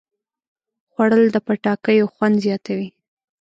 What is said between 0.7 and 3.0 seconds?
خوړل د پټاکیو خوند زیاتوي